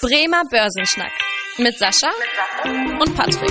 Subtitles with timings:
[0.00, 1.10] Bremer Börsenschnack
[1.58, 2.08] mit Sascha
[3.00, 3.50] und Patrick.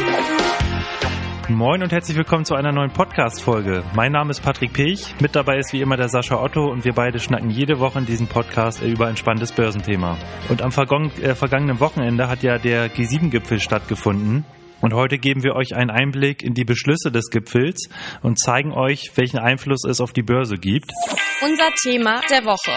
[1.49, 3.83] Moin und herzlich willkommen zu einer neuen Podcast-Folge.
[3.93, 6.93] Mein Name ist Patrick Pech, mit dabei ist wie immer der Sascha Otto und wir
[6.93, 10.17] beide schnacken jede Woche in diesem Podcast über ein spannendes Börsenthema.
[10.47, 14.45] Und am äh, vergangenen Wochenende hat ja der G7-Gipfel stattgefunden.
[14.79, 17.89] Und heute geben wir euch einen Einblick in die Beschlüsse des Gipfels
[18.21, 20.93] und zeigen euch, welchen Einfluss es auf die Börse gibt.
[21.41, 22.71] Unser Thema der Woche.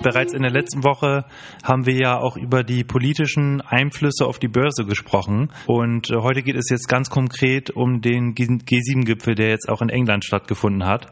[0.00, 1.24] Bereits in der letzten Woche
[1.64, 5.50] haben wir ja auch über die politischen Einflüsse auf die Börse gesprochen.
[5.66, 9.88] Und äh, heute geht es jetzt ganz konkret um den G7-Gipfel, der jetzt auch in
[9.88, 11.08] England stattgefunden hat.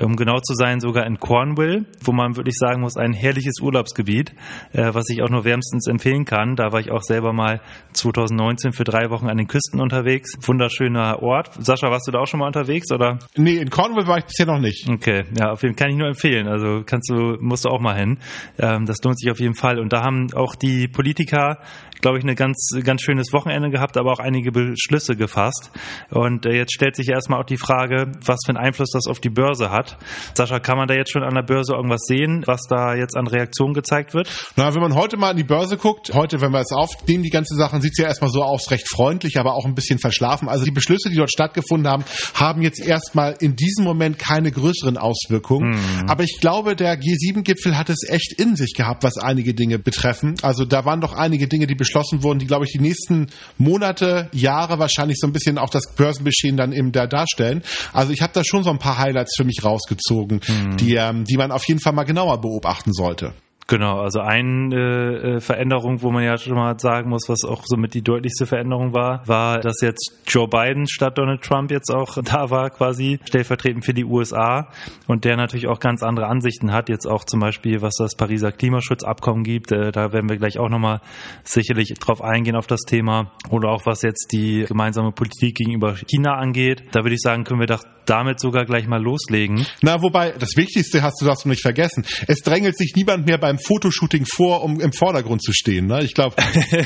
[0.00, 4.34] Um genau zu sein, sogar in Cornwall, wo man wirklich sagen muss, ein herrliches Urlaubsgebiet,
[4.72, 6.56] äh, was ich auch nur wärmstens empfehlen kann.
[6.56, 7.60] Da war ich auch selber mal
[7.92, 10.32] 2019 für drei Wochen an den Küsten unterwegs.
[10.40, 11.52] Wunderschöner Ort.
[11.64, 13.20] Sascha, warst du da auch schon mal unterwegs, oder?
[13.36, 14.88] Nee, in Cornwall war ich bisher noch nicht.
[14.88, 16.48] Okay, ja, auf jeden Fall kann ich nur empfehlen.
[16.48, 18.18] Also kannst du, musst du auch mal hin.
[18.58, 19.78] Ähm, das lohnt sich auf jeden Fall.
[19.78, 21.58] Und da haben auch die Politiker,
[22.00, 25.70] glaube ich, ein ganz, ganz schönes Wochenende gehabt, aber auch einige Beschlüsse gefasst.
[26.10, 29.20] Und äh, jetzt stellt sich erstmal auch die Frage, was für einen Einfluss das auf
[29.20, 29.96] die Börse hat.
[30.34, 33.26] Sascha, kann man da jetzt schon an der Börse irgendwas sehen, was da jetzt an
[33.26, 34.28] Reaktionen gezeigt wird?
[34.56, 37.30] Na, wenn man heute mal an die Börse guckt, heute, wenn wir es aufnehmen, die
[37.30, 40.48] ganze Sachen, sieht es ja erstmal so aus, recht freundlich, aber auch ein bisschen verschlafen.
[40.48, 44.96] Also die Beschlüsse, die dort stattgefunden haben, haben jetzt erstmal in diesem Moment keine größeren
[44.96, 45.70] Auswirkungen.
[45.70, 46.08] Mhm.
[46.08, 50.34] Aber ich glaube, der G7-Gipfel hat es echt in sich gehabt, was einige Dinge betreffen.
[50.42, 54.28] Also da waren doch einige Dinge, die beschlossen wurden, die, glaube ich, die nächsten Monate,
[54.32, 57.62] Jahre wahrscheinlich so ein bisschen auch das Börsenbeschehen dann eben da darstellen.
[57.92, 60.76] Also ich habe da schon so ein paar Highlights für mich rausgezogen, mhm.
[60.78, 63.34] die, ähm, die man auf jeden Fall mal genauer beobachten sollte.
[63.66, 67.94] Genau, also eine äh, Veränderung, wo man ja schon mal sagen muss, was auch somit
[67.94, 72.50] die deutlichste Veränderung war, war, dass jetzt Joe Biden statt Donald Trump jetzt auch da
[72.50, 74.68] war, quasi stellvertretend für die USA
[75.06, 78.52] und der natürlich auch ganz andere Ansichten hat, jetzt auch zum Beispiel, was das Pariser
[78.52, 81.00] Klimaschutzabkommen gibt, äh, da werden wir gleich auch nochmal
[81.42, 86.34] sicherlich drauf eingehen auf das Thema oder auch was jetzt die gemeinsame Politik gegenüber China
[86.34, 86.82] angeht.
[86.92, 89.66] Da würde ich sagen, können wir doch damit sogar gleich mal loslegen.
[89.82, 92.04] Na, wobei, das Wichtigste hast du das noch nicht vergessen.
[92.26, 95.86] Es drängelt sich niemand mehr beim Fotoshooting vor, um im Vordergrund zu stehen.
[95.86, 96.02] Ne?
[96.04, 96.36] Ich glaube,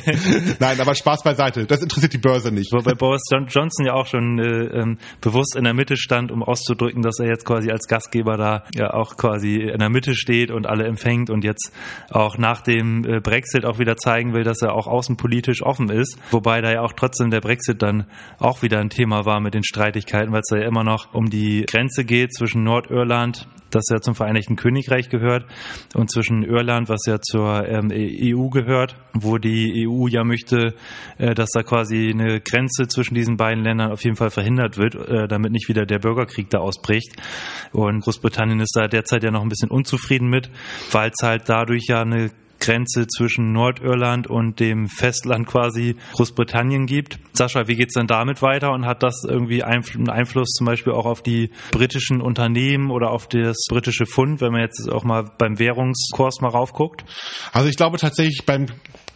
[0.59, 1.67] nein, aber Spaß beiseite.
[1.67, 2.73] Das interessiert die Börse nicht.
[2.73, 7.03] Wobei Boris Johnson ja auch schon äh, ähm, bewusst in der Mitte stand, um auszudrücken,
[7.03, 10.67] dass er jetzt quasi als Gastgeber da ja auch quasi in der Mitte steht und
[10.67, 11.73] alle empfängt und jetzt
[12.11, 16.19] auch nach dem äh, Brexit auch wieder zeigen will, dass er auch außenpolitisch offen ist.
[16.31, 18.07] Wobei da ja auch trotzdem der Brexit dann
[18.39, 21.31] auch wieder ein Thema war mit den Streitigkeiten, weil es da ja immer noch um
[21.31, 25.47] die Grenze geht zwischen Nordirland, das ja zum Vereinigten Königreich gehört,
[25.95, 30.75] und zwischen Irland, was ja zur ähm, EU gehört, wo die EU ja möchte,
[31.19, 34.95] äh, dass da quasi eine Grenze zwischen diesen beiden Ländern auf jeden Fall verhindert wird,
[34.95, 37.13] äh, damit nicht wieder der Bürgerkrieg da ausbricht.
[37.73, 40.51] Und Großbritannien ist da derzeit ja noch ein bisschen unzufrieden mit,
[40.93, 42.31] weil es halt dadurch ja eine
[42.61, 47.19] Grenze zwischen Nordirland und dem Festland quasi Großbritannien gibt.
[47.33, 51.07] Sascha, wie geht's denn damit weiter und hat das irgendwie einen Einfluss zum Beispiel auch
[51.07, 55.59] auf die britischen Unternehmen oder auf das britische Pfund, wenn man jetzt auch mal beim
[55.59, 57.05] Währungskurs mal raufguckt?
[57.53, 58.67] Also ich glaube tatsächlich beim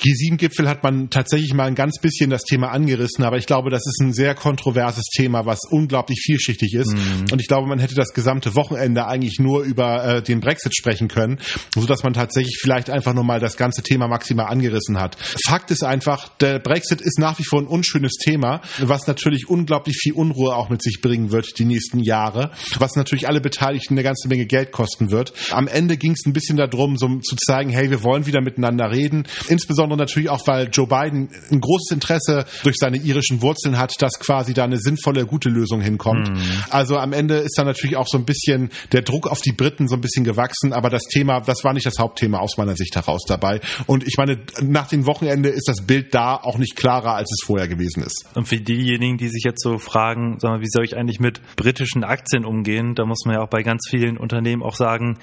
[0.02, 3.86] G7-Gipfel hat man tatsächlich mal ein ganz bisschen das Thema angerissen, aber ich glaube, das
[3.86, 6.92] ist ein sehr kontroverses Thema, was unglaublich vielschichtig ist.
[6.92, 7.26] Mhm.
[7.30, 11.08] Und ich glaube, man hätte das gesamte Wochenende eigentlich nur über äh, den Brexit sprechen
[11.08, 11.38] können,
[11.74, 15.16] so dass man tatsächlich vielleicht einfach nur mal das ganze Thema maximal angerissen hat.
[15.46, 19.96] Fakt ist einfach, der Brexit ist nach wie vor ein unschönes Thema, was natürlich unglaublich
[19.96, 24.02] viel Unruhe auch mit sich bringen wird die nächsten Jahre, was natürlich alle Beteiligten eine
[24.02, 25.32] ganze Menge Geld kosten wird.
[25.50, 28.90] Am Ende ging es ein bisschen darum, so zu zeigen, hey, wir wollen wieder miteinander
[28.90, 33.94] reden, insbesondere natürlich auch, weil Joe Biden ein großes Interesse durch seine irischen Wurzeln hat,
[34.00, 36.28] dass quasi da eine sinnvolle, gute Lösung hinkommt.
[36.28, 36.64] Mhm.
[36.68, 39.88] Also am Ende ist da natürlich auch so ein bisschen der Druck auf die Briten
[39.88, 42.94] so ein bisschen gewachsen, aber das Thema, das war nicht das Hauptthema aus meiner Sicht
[42.94, 43.60] heraus dabei.
[43.86, 47.46] Und ich meine, nach dem Wochenende ist das Bild da auch nicht klarer, als es
[47.46, 48.26] vorher gewesen ist.
[48.34, 51.40] Und für diejenigen, die sich jetzt so fragen, sagen wir, wie soll ich eigentlich mit
[51.56, 55.18] britischen Aktien umgehen, da muss man ja auch bei ganz vielen Unternehmen auch sagen,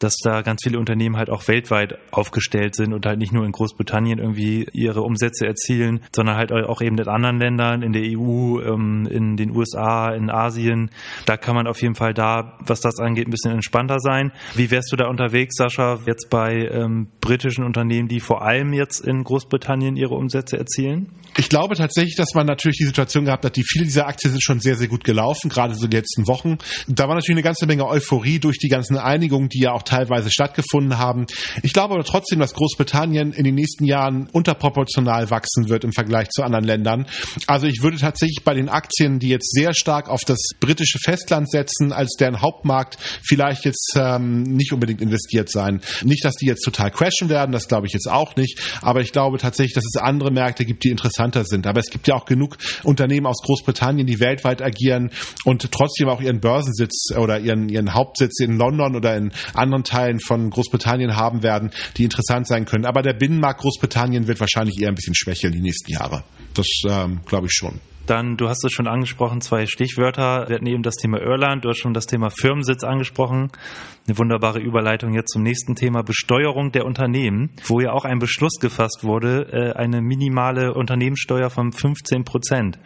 [0.00, 3.52] dass da ganz viele Unternehmen halt auch weltweit aufgestellt sind und halt nicht nur in
[3.52, 8.60] Großbritannien irgendwie ihre Umsätze erzielen, sondern halt auch eben in anderen Ländern, in der EU,
[8.60, 10.90] ähm, in den USA, in Asien.
[11.26, 14.32] Da kann man auf jeden Fall da, was das angeht, ein bisschen entspannter sein.
[14.54, 19.00] Wie wärst du da unterwegs, Sascha, jetzt bei ähm, britischen Unternehmen, die vor allem jetzt
[19.06, 21.08] in Großbritannien ihre Umsätze erzielen?
[21.36, 24.42] Ich glaube tatsächlich, dass man natürlich die Situation gehabt hat, die viele dieser Aktien sind
[24.42, 26.58] schon sehr, sehr gut gelaufen, gerade so die letzten Wochen.
[26.88, 30.30] Da war natürlich eine ganze Menge Euphorie durch die ganzen Einigungen, die ja auch teilweise
[30.30, 31.26] stattgefunden haben.
[31.62, 36.28] Ich glaube aber trotzdem, dass Großbritannien in den nächsten Jahren unterproportional wachsen wird im Vergleich
[36.30, 37.06] zu anderen Ländern.
[37.46, 41.50] Also ich würde tatsächlich bei den Aktien, die jetzt sehr stark auf das britische Festland
[41.50, 45.80] setzen, als deren Hauptmarkt vielleicht jetzt ähm, nicht unbedingt investiert sein.
[46.04, 49.12] Nicht, dass die jetzt total crashen werden, das glaube ich jetzt auch nicht, aber ich
[49.12, 51.66] glaube tatsächlich, dass es andere Märkte gibt, die interessanter sind.
[51.66, 55.10] Aber es gibt ja auch genug Unternehmen aus Großbritannien, die weltweit agieren
[55.44, 60.20] und trotzdem auch ihren Börsensitz oder ihren, ihren Hauptsitz in London oder in anderen Teilen
[60.20, 62.86] von Großbritannien haben werden, die interessant sein können.
[62.86, 66.24] Aber der Binnenmarkt Großbritannien wird wahrscheinlich eher ein bisschen schwächeln die nächsten Jahre.
[66.54, 67.80] Das ähm, glaube ich schon.
[68.10, 70.48] Dann, du hast es schon angesprochen, zwei Stichwörter.
[70.48, 73.52] Wir hatten eben das Thema Irland, du hast schon das Thema Firmensitz angesprochen.
[74.08, 78.58] Eine wunderbare Überleitung jetzt zum nächsten Thema Besteuerung der Unternehmen, wo ja auch ein Beschluss
[78.60, 82.80] gefasst wurde, äh, eine minimale Unternehmenssteuer von 15 Prozent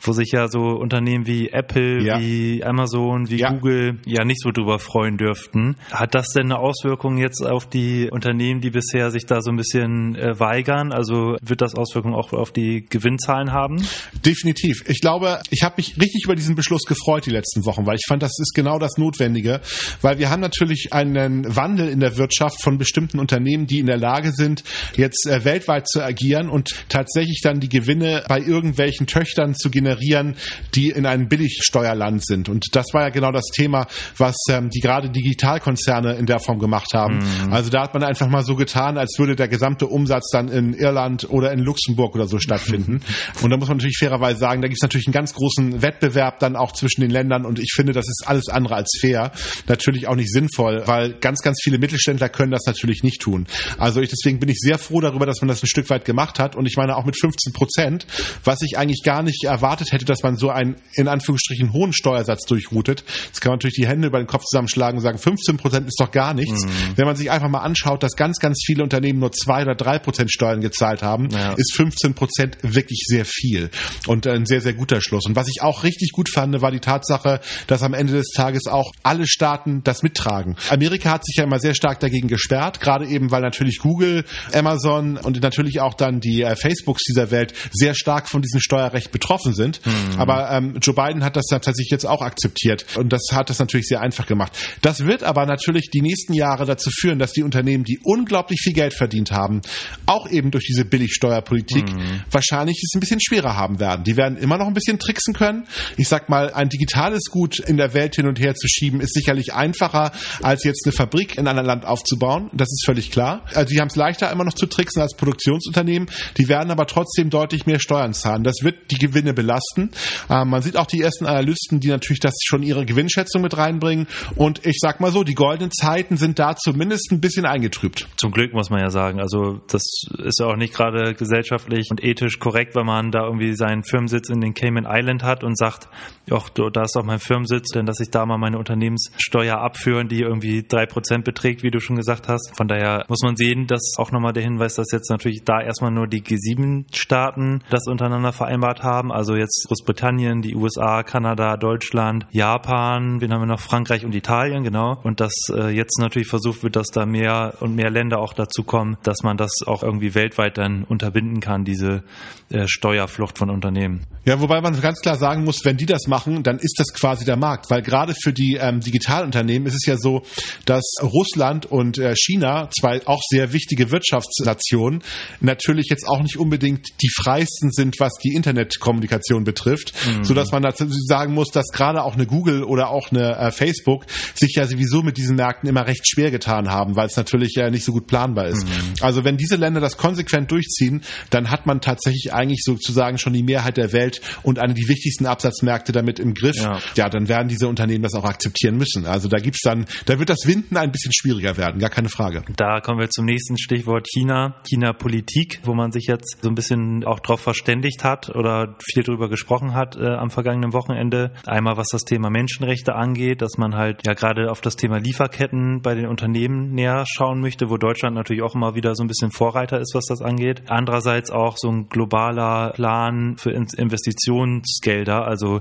[0.00, 2.20] wo sich ja so Unternehmen wie Apple, ja.
[2.20, 3.52] wie Amazon, wie ja.
[3.52, 5.76] Google ja nicht so drüber freuen dürften.
[5.92, 9.56] Hat das denn eine Auswirkung jetzt auf die Unternehmen, die bisher sich da so ein
[9.56, 10.92] bisschen äh, weigern?
[10.92, 13.76] Also wird das Auswirkungen auch auf die Gewinnzahlen haben?
[14.24, 14.84] Definitiv.
[14.88, 18.06] Ich glaube, ich habe mich richtig über diesen Beschluss gefreut die letzten Wochen, weil ich
[18.08, 19.60] fand, das ist genau das Notwendige,
[20.00, 23.98] weil wir haben natürlich einen Wandel in der Wirtschaft von bestimmten Unternehmen, die in der
[23.98, 24.64] Lage sind,
[24.96, 29.89] jetzt äh, weltweit zu agieren und tatsächlich dann die Gewinne bei irgendwelchen Töchtern zu generieren
[29.90, 30.36] generieren,
[30.74, 32.48] die in einem Billigsteuerland sind.
[32.48, 36.58] Und das war ja genau das Thema, was ähm, die gerade Digitalkonzerne in der Form
[36.58, 37.18] gemacht haben.
[37.18, 37.52] Mhm.
[37.52, 40.74] Also da hat man einfach mal so getan, als würde der gesamte Umsatz dann in
[40.74, 43.00] Irland oder in Luxemburg oder so stattfinden.
[43.42, 46.38] Und da muss man natürlich fairerweise sagen, da gibt es natürlich einen ganz großen Wettbewerb
[46.38, 49.32] dann auch zwischen den Ländern und ich finde, das ist alles andere als fair.
[49.66, 53.46] Natürlich auch nicht sinnvoll, weil ganz, ganz viele Mittelständler können das natürlich nicht tun.
[53.78, 56.38] Also ich, deswegen bin ich sehr froh darüber, dass man das ein Stück weit gemacht
[56.38, 58.06] hat und ich meine auch mit 15 Prozent,
[58.44, 61.92] was ich eigentlich gar nicht erwartet erwartet hätte, dass man so einen in Anführungsstrichen hohen
[61.92, 63.04] Steuersatz durchroutet.
[63.26, 66.00] Jetzt kann man natürlich die Hände über den Kopf zusammenschlagen und sagen, 15 Prozent ist
[66.00, 66.64] doch gar nichts.
[66.64, 66.70] Mhm.
[66.96, 69.98] Wenn man sich einfach mal anschaut, dass ganz, ganz viele Unternehmen nur zwei oder drei
[69.98, 71.52] Prozent Steuern gezahlt haben, ja.
[71.54, 73.70] ist 15 Prozent wirklich sehr viel
[74.06, 75.26] und ein sehr, sehr guter Schluss.
[75.26, 78.66] Und was ich auch richtig gut fand, war die Tatsache, dass am Ende des Tages
[78.66, 80.56] auch alle Staaten das mittragen.
[80.68, 85.16] Amerika hat sich ja immer sehr stark dagegen gesperrt, gerade eben, weil natürlich Google, Amazon
[85.16, 89.54] und natürlich auch dann die äh, Facebooks dieser Welt sehr stark von diesem Steuerrecht betroffen
[89.54, 89.86] sind sind.
[89.86, 90.20] Mhm.
[90.20, 93.86] Aber ähm, Joe Biden hat das tatsächlich jetzt auch akzeptiert und das hat das natürlich
[93.86, 94.52] sehr einfach gemacht.
[94.82, 98.72] Das wird aber natürlich die nächsten Jahre dazu führen, dass die Unternehmen, die unglaublich viel
[98.72, 99.60] Geld verdient haben,
[100.06, 102.22] auch eben durch diese Billigsteuerpolitik mhm.
[102.30, 104.04] wahrscheinlich es ein bisschen schwerer haben werden.
[104.04, 105.66] Die werden immer noch ein bisschen tricksen können.
[105.96, 109.14] Ich sag mal, ein digitales Gut in der Welt hin und her zu schieben, ist
[109.14, 110.12] sicherlich einfacher,
[110.42, 112.50] als jetzt eine Fabrik in einem Land aufzubauen.
[112.52, 113.44] Das ist völlig klar.
[113.54, 116.08] Also die haben es leichter immer noch zu tricksen als Produktionsunternehmen.
[116.38, 118.42] Die werden aber trotzdem deutlich mehr Steuern zahlen.
[118.42, 119.90] Das wird die Gewinne belasten belasten.
[120.28, 124.06] Ähm, man sieht auch die ersten Analysten, die natürlich das schon ihre Gewinnschätzung mit reinbringen.
[124.36, 128.08] Und ich sag mal so, die goldenen Zeiten sind da zumindest ein bisschen eingetrübt.
[128.16, 129.20] Zum Glück muss man ja sagen.
[129.20, 129.82] Also das
[130.18, 134.28] ist ja auch nicht gerade gesellschaftlich und ethisch korrekt, wenn man da irgendwie seinen Firmensitz
[134.28, 135.88] in den Cayman Island hat und sagt,
[136.30, 140.20] ach, da ist auch mein Firmensitz, denn dass ich da mal meine Unternehmenssteuer abführen, die
[140.20, 142.56] irgendwie drei Prozent beträgt, wie du schon gesagt hast.
[142.56, 145.90] Von daher muss man sehen, dass auch nochmal der Hinweis, dass jetzt natürlich da erstmal
[145.90, 149.12] nur die G7-Staaten das untereinander vereinbart haben.
[149.12, 153.60] Also jetzt Großbritannien, die USA, Kanada, Deutschland, Japan, wen haben wir noch?
[153.60, 155.00] Frankreich und Italien, genau.
[155.02, 158.62] Und dass äh, jetzt natürlich versucht wird, dass da mehr und mehr Länder auch dazu
[158.62, 162.04] kommen, dass man das auch irgendwie weltweit dann unterbinden kann, diese
[162.50, 164.06] äh, Steuerflucht von Unternehmen.
[164.24, 167.24] Ja, wobei man ganz klar sagen muss, wenn die das machen, dann ist das quasi
[167.24, 170.22] der Markt, weil gerade für die ähm, Digitalunternehmen ist es ja so,
[170.66, 175.02] dass Russland und äh, China, zwei auch sehr wichtige Wirtschaftsnationen,
[175.40, 180.24] natürlich jetzt auch nicht unbedingt die freisten sind, was die Internetkommunikation Kommunikation betrifft, mhm.
[180.24, 183.50] so dass man dazu sagen muss, dass gerade auch eine Google oder auch eine äh,
[183.50, 187.54] Facebook sich ja sowieso mit diesen Märkten immer recht schwer getan haben, weil es natürlich
[187.56, 188.66] ja nicht so gut planbar ist.
[188.66, 188.94] Mhm.
[189.00, 193.42] Also wenn diese Länder das konsequent durchziehen, dann hat man tatsächlich eigentlich sozusagen schon die
[193.42, 196.56] Mehrheit der Welt und eine die wichtigsten Absatzmärkte damit im Griff.
[196.56, 199.06] Ja, ja dann werden diese Unternehmen das auch akzeptieren müssen.
[199.06, 202.42] Also da gibt's dann, da wird das Winden ein bisschen schwieriger werden, gar keine Frage.
[202.56, 207.04] Da kommen wir zum nächsten Stichwort China, China-Politik, wo man sich jetzt so ein bisschen
[207.04, 211.32] auch drauf verständigt hat oder viel drüber gesprochen hat äh, am vergangenen Wochenende.
[211.46, 215.82] Einmal was das Thema Menschenrechte angeht, dass man halt ja gerade auf das Thema Lieferketten
[215.82, 219.30] bei den Unternehmen näher schauen möchte, wo Deutschland natürlich auch immer wieder so ein bisschen
[219.30, 220.62] Vorreiter ist, was das angeht.
[220.68, 225.60] Andererseits auch so ein globaler Plan für Investitionsgelder, also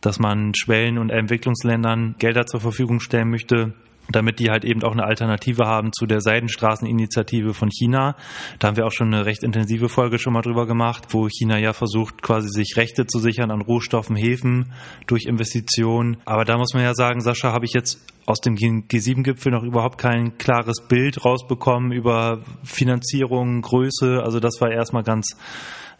[0.00, 3.74] dass man Schwellen- und Entwicklungsländern Gelder zur Verfügung stellen möchte,
[4.10, 8.16] damit die halt eben auch eine Alternative haben zu der Seidenstraßeninitiative von China.
[8.58, 11.58] Da haben wir auch schon eine recht intensive Folge schon mal drüber gemacht, wo China
[11.58, 14.72] ja versucht, quasi sich Rechte zu sichern an Rohstoffen, Häfen
[15.06, 16.16] durch Investitionen.
[16.24, 19.98] Aber da muss man ja sagen, Sascha, habe ich jetzt aus dem G7-Gipfel noch überhaupt
[19.98, 24.22] kein klares Bild rausbekommen über Finanzierung, Größe.
[24.22, 25.36] Also das war erstmal ganz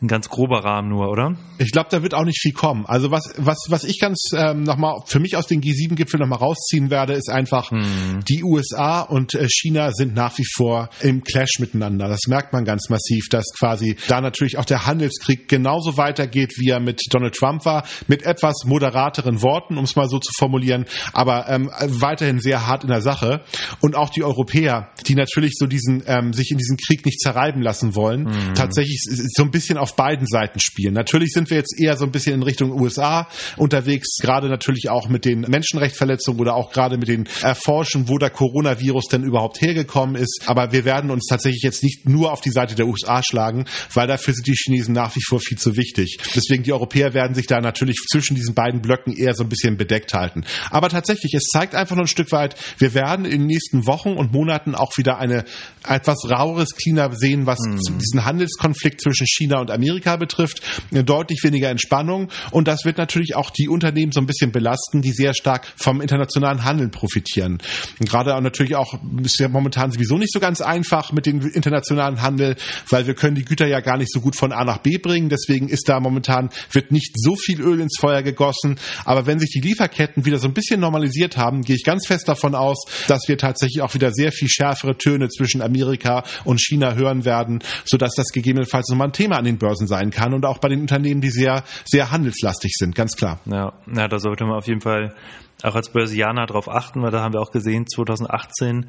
[0.01, 1.35] ein ganz grober Rahmen nur, oder?
[1.59, 2.87] Ich glaube, da wird auch nicht viel kommen.
[2.87, 6.89] Also was, was, was ich ganz ähm, nochmal für mich aus den G7-Gipfeln nochmal rausziehen
[6.89, 8.21] werde, ist einfach, hm.
[8.29, 12.09] die USA und äh, China sind nach wie vor im Clash miteinander.
[12.09, 16.71] Das merkt man ganz massiv, dass quasi da natürlich auch der Handelskrieg genauso weitergeht, wie
[16.71, 20.85] er mit Donald Trump war, mit etwas moderateren Worten, um es mal so zu formulieren,
[21.13, 23.43] aber ähm, weiterhin sehr hart in der Sache.
[23.81, 27.63] Und auch die Europäer, die natürlich so diesen, ähm, sich in diesen Krieg nicht zerreiben
[27.63, 28.55] lassen wollen, hm.
[28.55, 30.93] tatsächlich so ein bisschen auf auf beiden Seiten spielen.
[30.93, 35.09] Natürlich sind wir jetzt eher so ein bisschen in Richtung USA unterwegs, gerade natürlich auch
[35.09, 40.15] mit den Menschenrechtsverletzungen oder auch gerade mit den Erforschen, wo der Coronavirus denn überhaupt hergekommen
[40.17, 40.43] ist.
[40.47, 43.65] Aber wir werden uns tatsächlich jetzt nicht nur auf die Seite der USA schlagen,
[43.95, 46.19] weil dafür sind die Chinesen nach wie vor viel zu wichtig.
[46.35, 49.77] Deswegen die Europäer werden sich da natürlich zwischen diesen beiden Blöcken eher so ein bisschen
[49.79, 50.45] bedeckt halten.
[50.71, 54.11] Aber tatsächlich, es zeigt einfach nur ein Stück weit, wir werden in den nächsten Wochen
[54.11, 55.45] und Monaten auch wieder eine
[55.87, 57.99] etwas raueres Klima sehen, was hm.
[57.99, 62.29] diesen Handelskonflikt zwischen China und Amerika betrifft, deutlich weniger Entspannung.
[62.51, 66.01] Und das wird natürlich auch die Unternehmen so ein bisschen belasten, die sehr stark vom
[66.01, 67.59] internationalen Handeln profitieren.
[68.01, 72.23] Und gerade natürlich auch ist ja momentan sowieso nicht so ganz einfach mit dem internationalen
[72.23, 72.57] Handel,
[72.91, 75.29] weil wir können die Güter ja gar nicht so gut von A nach B bringen.
[75.29, 78.79] Deswegen ist da momentan wird nicht so viel Öl ins Feuer gegossen.
[79.05, 82.29] Aber wenn sich die Lieferketten wieder so ein bisschen normalisiert haben, gehe ich ganz fest
[82.29, 86.95] davon aus, dass wir tatsächlich auch wieder sehr viel schärfere Töne zwischen Amerika und China
[86.95, 90.47] hören werden, sodass das gegebenenfalls nochmal ein Thema an den Börsen Börsen sein kann und
[90.47, 93.41] auch bei den Unternehmen, die sehr, sehr handelslastig sind, ganz klar.
[93.45, 95.15] Ja, ja da sollte man auf jeden Fall
[95.63, 98.89] auch als Börsianer darauf achten, weil da haben wir auch gesehen, 2018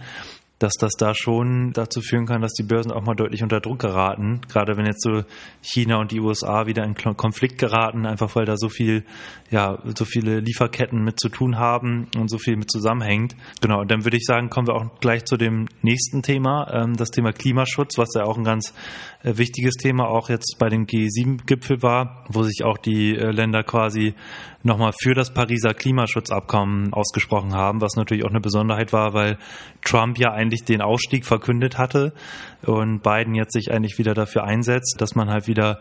[0.60, 3.80] dass das da schon dazu führen kann, dass die Börsen auch mal deutlich unter Druck
[3.80, 4.42] geraten.
[4.50, 5.24] Gerade wenn jetzt so
[5.62, 9.06] China und die USA wieder in Konflikt geraten, einfach weil da so viel,
[9.50, 13.36] ja, so viele Lieferketten mit zu tun haben und so viel mit zusammenhängt.
[13.62, 13.80] Genau.
[13.80, 17.10] Und dann würde ich sagen, kommen wir auch gleich zu dem nächsten Thema, ähm, das
[17.10, 18.74] Thema Klimaschutz, was ja auch ein ganz
[19.24, 23.64] äh, wichtiges Thema auch jetzt bei dem G7-Gipfel war, wo sich auch die äh, Länder
[23.64, 24.14] quasi
[24.64, 29.38] nochmal für das Pariser Klimaschutzabkommen ausgesprochen haben, was natürlich auch eine Besonderheit war, weil
[29.84, 32.14] Trump ja eigentlich den Ausstieg verkündet hatte
[32.66, 35.80] und Biden jetzt sich eigentlich wieder dafür einsetzt, dass man halt wieder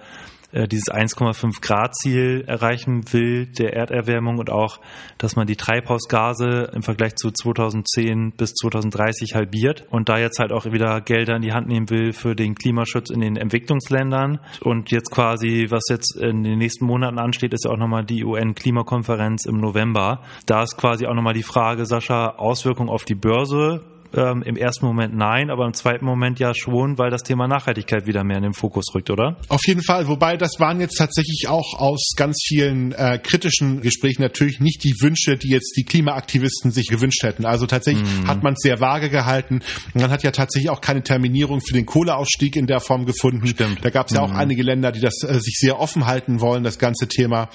[0.53, 4.81] dieses 1,5 Grad Ziel erreichen will der Erderwärmung und auch,
[5.19, 10.53] dass man die Treibhausgase im Vergleich zu 2010 bis 2030 halbiert und da jetzt halt
[10.53, 14.91] auch wieder Gelder in die Hand nehmen will für den Klimaschutz in den Entwicklungsländern und
[14.91, 19.45] jetzt quasi, was jetzt in den nächsten Monaten ansteht, ist ja auch nochmal die UN-Klimakonferenz
[19.47, 20.23] im November.
[20.47, 23.85] Da ist quasi auch nochmal die Frage, Sascha, Auswirkungen auf die Börse
[24.15, 28.07] ähm, Im ersten Moment nein, aber im zweiten Moment ja schon, weil das Thema Nachhaltigkeit
[28.07, 29.37] wieder mehr in den Fokus rückt, oder?
[29.49, 34.23] Auf jeden Fall, wobei das waren jetzt tatsächlich auch aus ganz vielen äh, kritischen Gesprächen
[34.23, 37.45] natürlich nicht die Wünsche, die jetzt die Klimaaktivisten sich gewünscht hätten.
[37.45, 38.29] Also tatsächlich mm.
[38.29, 39.61] hat man es sehr vage gehalten.
[39.93, 43.47] Man hat ja tatsächlich auch keine Terminierung für den Kohleausstieg in der Form gefunden.
[43.47, 43.85] Stimmt.
[43.85, 44.37] Da gab es ja auch mm.
[44.37, 47.51] einige Länder, die das äh, sich sehr offen halten wollen, das ganze Thema.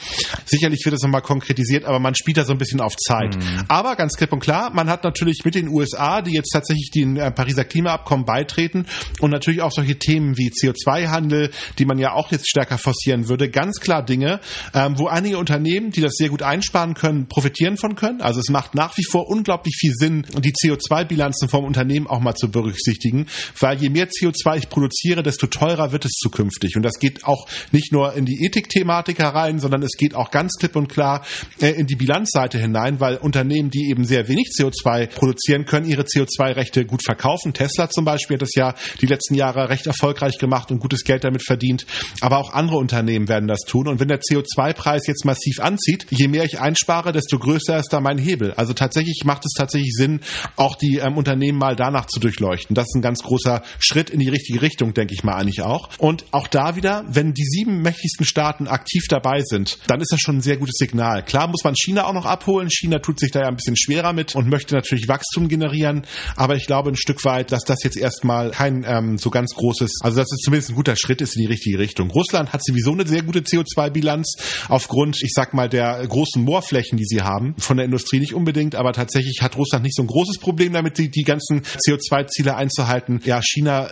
[0.46, 3.36] Sicherlich wird das nochmal konkretisiert, aber man spielt da so ein bisschen auf Zeit.
[3.36, 3.64] Mm.
[3.70, 6.92] Aber ganz klipp und klar, man hat natürlich mit den USA, die jetzt jetzt tatsächlich
[6.92, 8.86] den äh, Pariser Klimaabkommen beitreten
[9.20, 13.50] und natürlich auch solche Themen wie CO2-Handel, die man ja auch jetzt stärker forcieren würde,
[13.50, 14.40] ganz klar Dinge,
[14.74, 18.22] ähm, wo einige Unternehmen, die das sehr gut einsparen können, profitieren von können.
[18.22, 22.36] Also es macht nach wie vor unglaublich viel Sinn, die CO2-Bilanzen vom Unternehmen auch mal
[22.36, 23.28] zu berücksichtigen,
[23.60, 26.76] weil je mehr CO2 ich produziere, desto teurer wird es zukünftig.
[26.76, 30.54] Und das geht auch nicht nur in die Ethik-Thematik herein, sondern es geht auch ganz
[30.60, 31.26] klipp und klar
[31.62, 36.04] äh, in die Bilanzseite hinein, weil Unternehmen, die eben sehr wenig CO2 produzieren können, ihre
[36.04, 37.54] CO2 CO2-Rechte gut verkaufen.
[37.54, 41.24] Tesla zum Beispiel hat das ja die letzten Jahre recht erfolgreich gemacht und gutes Geld
[41.24, 41.86] damit verdient.
[42.22, 43.88] Aber auch andere Unternehmen werden das tun.
[43.88, 48.00] Und wenn der CO2-Preis jetzt massiv anzieht, je mehr ich einspare, desto größer ist da
[48.00, 48.54] mein Hebel.
[48.54, 50.22] Also tatsächlich macht es tatsächlich Sinn,
[50.56, 52.76] auch die ähm, Unternehmen mal danach zu durchleuchten.
[52.76, 55.90] Das ist ein ganz großer Schritt in die richtige Richtung, denke ich mal eigentlich auch.
[55.98, 60.20] Und auch da wieder, wenn die sieben mächtigsten Staaten aktiv dabei sind, dann ist das
[60.20, 61.24] schon ein sehr gutes Signal.
[61.24, 62.70] Klar muss man China auch noch abholen.
[62.70, 66.06] China tut sich da ja ein bisschen schwerer mit und möchte natürlich Wachstum generieren.
[66.36, 70.00] Aber ich glaube ein Stück weit, dass das jetzt erstmal kein ähm, so ganz großes,
[70.02, 72.10] also dass es zumindest ein guter Schritt ist in die richtige Richtung.
[72.12, 74.36] Russland hat sowieso eine sehr gute CO2-Bilanz
[74.70, 77.56] aufgrund, ich sag mal, der großen Moorflächen, die sie haben.
[77.58, 80.98] Von der Industrie nicht unbedingt, aber tatsächlich hat Russland nicht so ein großes Problem damit,
[80.98, 83.22] die, die ganzen CO2-Ziele einzuhalten.
[83.26, 83.90] Ja, China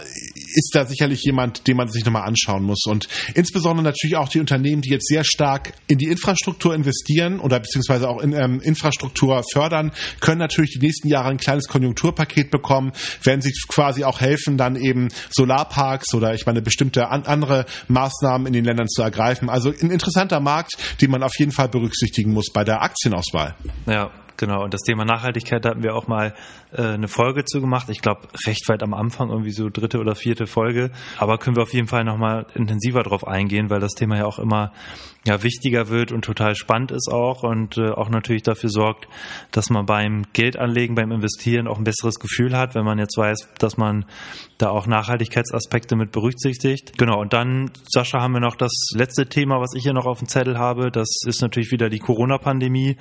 [0.54, 2.86] ist da sicherlich jemand, den man sich nochmal anschauen muss.
[2.88, 7.60] Und insbesondere natürlich auch die Unternehmen, die jetzt sehr stark in die Infrastruktur investieren oder
[7.60, 12.52] beziehungsweise auch in ähm, Infrastruktur fördern, können natürlich die nächsten Jahre ein kleines Konjunkturpaket Paket
[12.52, 12.92] bekommen,
[13.24, 18.48] werden sie quasi auch helfen, dann eben Solarparks oder ich meine bestimmte an, andere Maßnahmen
[18.48, 19.50] in den Ländern zu ergreifen.
[19.50, 23.56] Also ein interessanter Markt, den man auf jeden Fall berücksichtigen muss bei der Aktienauswahl.
[23.86, 26.34] Ja, Genau, und das Thema Nachhaltigkeit, da hatten wir auch mal
[26.74, 27.90] äh, eine Folge zu gemacht.
[27.90, 30.92] Ich glaube, recht weit am Anfang, irgendwie so dritte oder vierte Folge.
[31.18, 34.40] Aber können wir auf jeden Fall nochmal intensiver drauf eingehen, weil das Thema ja auch
[34.40, 34.72] immer
[35.26, 39.08] ja, wichtiger wird und total spannend ist auch und äh, auch natürlich dafür sorgt,
[39.52, 43.50] dass man beim Geldanlegen, beim Investieren auch ein besseres Gefühl hat, wenn man jetzt weiß,
[43.60, 44.06] dass man
[44.58, 46.98] da auch Nachhaltigkeitsaspekte mit berücksichtigt.
[46.98, 50.20] Genau, und dann, Sascha, haben wir noch das letzte Thema, was ich hier noch auf
[50.20, 50.90] dem Zettel habe.
[50.90, 52.98] Das ist natürlich wieder die Corona-Pandemie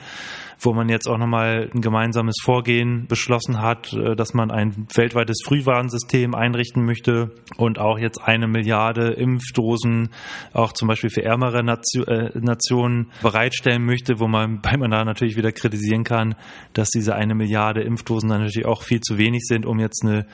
[0.61, 5.39] wo man jetzt auch nochmal ein gemeinsames Vorgehen beschlossen hat, äh, dass man ein weltweites
[5.45, 10.11] Frühwarnsystem einrichten möchte und auch jetzt eine Milliarde Impfdosen
[10.53, 15.37] auch zum Beispiel für ärmere äh, Nationen bereitstellen möchte, wo man, weil man da natürlich
[15.37, 16.35] wieder kritisieren kann,
[16.73, 20.27] dass diese eine Milliarde Impfdosen dann natürlich auch viel zu wenig sind, um jetzt eine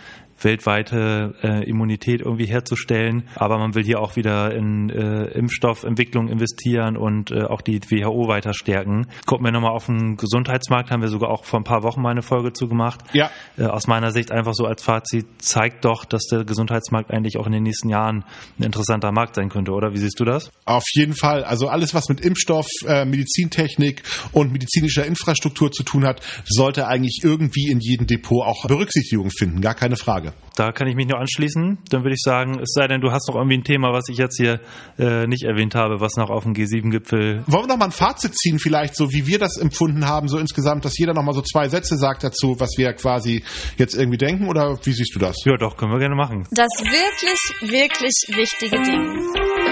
[0.42, 3.24] weltweite äh, Immunität irgendwie herzustellen.
[3.36, 8.28] Aber man will hier auch wieder in äh, Impfstoffentwicklung investieren und äh, auch die WHO
[8.28, 9.06] weiter stärken.
[9.26, 12.10] Gucken wir nochmal auf den Gesundheitsmarkt, haben wir sogar auch vor ein paar Wochen mal
[12.10, 13.00] eine Folge zu gemacht.
[13.12, 13.30] Ja.
[13.56, 17.46] Äh, aus meiner Sicht einfach so als Fazit zeigt doch, dass der Gesundheitsmarkt eigentlich auch
[17.46, 18.24] in den nächsten Jahren
[18.58, 19.92] ein interessanter Markt sein könnte, oder?
[19.92, 20.50] Wie siehst du das?
[20.64, 21.44] Auf jeden Fall.
[21.44, 24.02] Also alles, was mit Impfstoff, äh, Medizintechnik
[24.32, 29.60] und medizinischer Infrastruktur zu tun hat, sollte eigentlich irgendwie in jedem Depot auch Berücksichtigung finden.
[29.60, 30.16] Gar keine Frage.
[30.16, 30.32] Frage.
[30.56, 31.78] Da kann ich mich nur anschließen.
[31.90, 34.16] Dann würde ich sagen, es sei denn, du hast noch irgendwie ein Thema, was ich
[34.16, 34.60] jetzt hier
[34.98, 37.44] äh, nicht erwähnt habe, was noch auf dem G7-Gipfel.
[37.46, 40.38] Wollen wir noch mal ein Fazit ziehen, vielleicht, so wie wir das empfunden haben, so
[40.38, 43.42] insgesamt, dass jeder noch mal so zwei Sätze sagt dazu, was wir quasi
[43.76, 45.36] jetzt irgendwie denken, oder wie siehst du das?
[45.44, 46.46] Ja, doch, können wir gerne machen.
[46.50, 49.65] Das wirklich, wirklich wichtige Ding.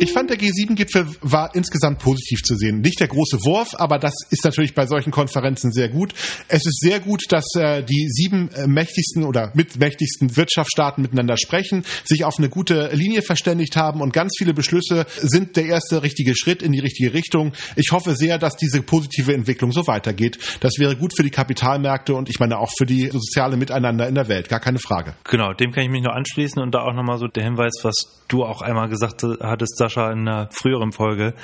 [0.00, 2.80] Ich fand, der G7-Gipfel war insgesamt positiv zu sehen.
[2.80, 6.14] Nicht der große Wurf, aber das ist natürlich bei solchen Konferenzen sehr gut.
[6.46, 11.84] Es ist sehr gut, dass äh, die sieben äh, mächtigsten oder mitmächtigsten Wirtschaftsstaaten miteinander sprechen,
[12.04, 16.36] sich auf eine gute Linie verständigt haben und ganz viele Beschlüsse sind der erste richtige
[16.36, 17.52] Schritt in die richtige Richtung.
[17.74, 20.38] Ich hoffe sehr, dass diese positive Entwicklung so weitergeht.
[20.60, 24.14] Das wäre gut für die Kapitalmärkte und ich meine auch für die soziale Miteinander in
[24.14, 24.48] der Welt.
[24.48, 25.14] Gar keine Frage.
[25.24, 27.96] Genau, dem kann ich mich nur anschließen und da auch nochmal so der Hinweis, was
[28.28, 31.34] du auch einmal gesagt hattest, Sascha, in einer früheren Folge,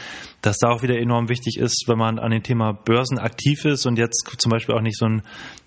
[0.43, 3.87] dass da auch wieder enorm wichtig ist, wenn man an dem Thema Börsen aktiv ist
[3.87, 5.23] und jetzt zum Beispiel auch nicht so ein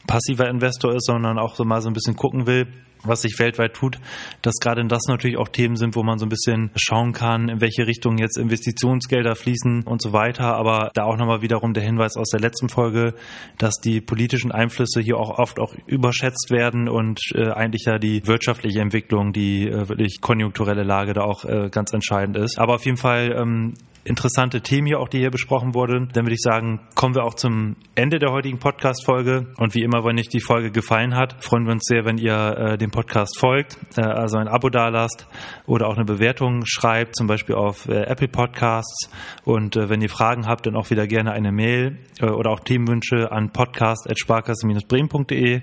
[0.06, 2.68] passiver Investor ist, sondern auch so mal so ein bisschen gucken will,
[3.04, 4.00] was sich weltweit tut,
[4.42, 7.62] dass gerade das natürlich auch Themen sind, wo man so ein bisschen schauen kann, in
[7.62, 10.56] welche Richtung jetzt Investitionsgelder fließen und so weiter.
[10.56, 13.14] Aber da auch nochmal wiederum der Hinweis aus der letzten Folge,
[13.58, 18.26] dass die politischen Einflüsse hier auch oft auch überschätzt werden und äh, eigentlich ja die
[18.28, 22.60] wirtschaftliche Entwicklung, die äh, wirklich konjunkturelle Lage da auch äh, ganz entscheidend ist.
[22.60, 23.74] Aber auf jeden Fall ähm,
[24.08, 26.10] interessante Themen hier auch, die hier besprochen wurden.
[26.14, 29.48] Dann würde ich sagen, kommen wir auch zum Ende der heutigen Podcast-Folge.
[29.58, 32.56] Und wie immer, wenn euch die Folge gefallen hat, freuen wir uns sehr, wenn ihr
[32.58, 35.28] äh, dem Podcast folgt, äh, also ein Abo dalasst
[35.66, 39.10] oder auch eine Bewertung schreibt, zum Beispiel auf äh, Apple Podcasts.
[39.44, 42.62] Und äh, wenn ihr Fragen habt, dann auch wieder gerne eine Mail äh, oder auch
[42.62, 45.62] Themenwünsche an podcast.sparkasse-bremen.de.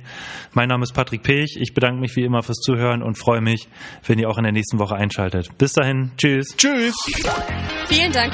[0.53, 1.57] Mein Name ist Patrick Pech.
[1.59, 3.69] Ich bedanke mich wie immer fürs Zuhören und freue mich,
[4.07, 5.57] wenn ihr auch in der nächsten Woche einschaltet.
[5.57, 6.11] Bis dahin.
[6.17, 6.55] Tschüss.
[6.57, 6.95] Tschüss.
[7.89, 8.34] Vielen Dank